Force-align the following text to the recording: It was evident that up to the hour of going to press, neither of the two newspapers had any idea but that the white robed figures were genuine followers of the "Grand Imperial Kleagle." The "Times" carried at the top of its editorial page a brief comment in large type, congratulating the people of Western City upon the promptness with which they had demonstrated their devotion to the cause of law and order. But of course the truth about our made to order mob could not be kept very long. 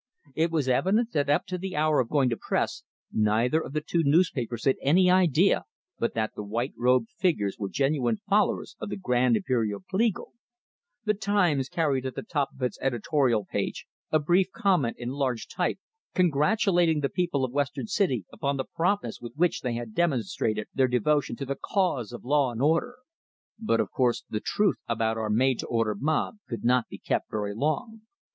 It 0.33 0.49
was 0.49 0.67
evident 0.67 1.11
that 1.13 1.29
up 1.29 1.45
to 1.45 1.59
the 1.59 1.75
hour 1.75 1.99
of 1.99 2.09
going 2.09 2.27
to 2.29 2.35
press, 2.35 2.81
neither 3.11 3.61
of 3.61 3.73
the 3.73 3.81
two 3.87 4.01
newspapers 4.03 4.65
had 4.65 4.77
any 4.81 5.11
idea 5.11 5.65
but 5.99 6.15
that 6.15 6.31
the 6.35 6.41
white 6.41 6.73
robed 6.75 7.11
figures 7.19 7.57
were 7.59 7.69
genuine 7.69 8.17
followers 8.27 8.75
of 8.79 8.89
the 8.89 8.97
"Grand 8.97 9.37
Imperial 9.37 9.83
Kleagle." 9.93 10.33
The 11.05 11.13
"Times" 11.13 11.69
carried 11.69 12.07
at 12.07 12.15
the 12.15 12.23
top 12.23 12.49
of 12.51 12.63
its 12.63 12.79
editorial 12.81 13.45
page 13.45 13.85
a 14.09 14.17
brief 14.17 14.51
comment 14.51 14.95
in 14.97 15.09
large 15.09 15.47
type, 15.47 15.77
congratulating 16.15 17.01
the 17.01 17.07
people 17.09 17.45
of 17.45 17.51
Western 17.53 17.85
City 17.85 18.25
upon 18.33 18.57
the 18.57 18.65
promptness 18.65 19.21
with 19.21 19.35
which 19.35 19.61
they 19.61 19.73
had 19.75 19.93
demonstrated 19.93 20.65
their 20.73 20.87
devotion 20.87 21.35
to 21.35 21.45
the 21.45 21.59
cause 21.63 22.11
of 22.11 22.25
law 22.25 22.51
and 22.51 22.63
order. 22.63 22.95
But 23.59 23.79
of 23.79 23.91
course 23.91 24.23
the 24.27 24.41
truth 24.43 24.77
about 24.87 25.17
our 25.17 25.29
made 25.29 25.59
to 25.59 25.67
order 25.67 25.93
mob 25.93 26.37
could 26.49 26.63
not 26.65 26.87
be 26.89 26.97
kept 26.97 27.29
very 27.29 27.53
long. 27.53 28.01